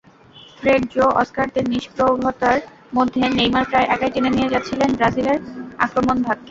ফ্রেড-জো-অস্কারদের 0.57 1.65
নিষ্প্রভতার 1.73 2.59
মধ্যে 2.93 3.21
নেইমার 3.37 3.65
প্রায় 3.69 3.87
একাই 3.87 4.11
টেনে 4.13 4.29
নিয়ে 4.29 4.51
যাচ্ছিলেন 4.53 4.89
ব্রাজিলের 4.97 5.37
আক্রমণভাগকে। 5.79 6.39